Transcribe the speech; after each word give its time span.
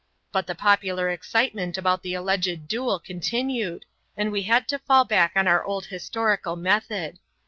But 0.31 0.47
the 0.47 0.55
popular 0.55 1.09
excitement 1.09 1.77
about 1.77 2.01
the 2.01 2.15
alleged 2.15 2.67
duel 2.67 2.97
continued, 2.97 3.85
and 4.17 4.31
we 4.31 4.41
had 4.41 4.67
to 4.69 4.79
fall 4.79 5.05
back 5.05 5.33
on 5.35 5.47
our 5.47 5.63
old 5.63 5.85
historical 5.85 6.55
method. 6.55 7.19